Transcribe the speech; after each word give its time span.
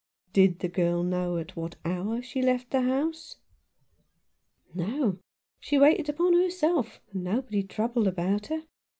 "Did 0.33 0.61
the 0.61 0.67
girl 0.67 1.03
know 1.03 1.37
at 1.37 1.55
what 1.55 1.75
hour 1.85 2.23
she 2.23 2.41
left 2.41 2.71
the 2.71 2.81
house?" 2.81 3.35
"No. 4.73 5.19
She 5.59 5.77
waited 5.77 6.09
upon 6.09 6.33
herself, 6.33 6.99
and 7.11 7.23
nobody 7.23 7.61
troubled 7.61 8.07
about 8.07 8.47
her. 8.47 8.63